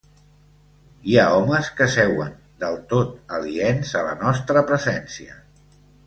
Hi 1.09 1.17
ha 1.17 1.25
homes 1.39 1.67
que 1.81 1.87
seuen, 1.97 2.31
del 2.63 2.79
tot 2.93 3.11
aliens 3.39 3.91
a 3.99 4.05
la 4.11 4.15
nostra 4.25 4.65
presència. 4.71 5.37